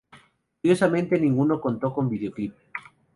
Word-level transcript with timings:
Curiosamente 0.61 1.19
ninguno 1.19 1.61
contó 1.61 1.93
con 1.93 2.09
vídeo 2.09 2.31
Clip. 2.31 2.55